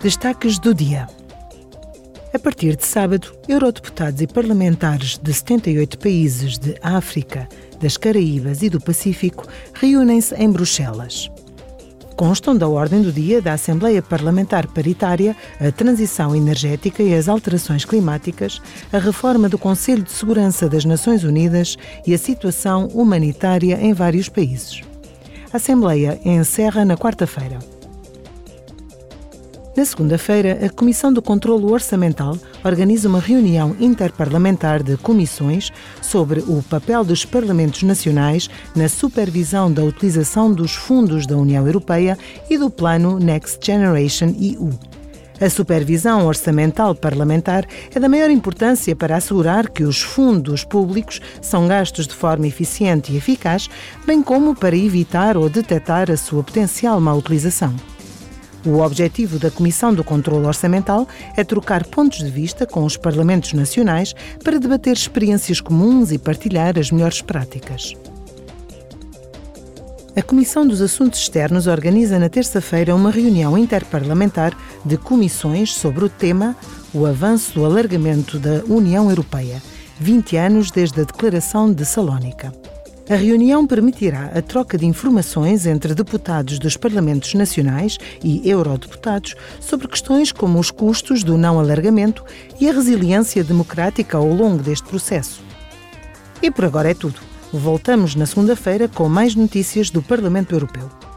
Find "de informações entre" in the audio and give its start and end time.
84.76-85.94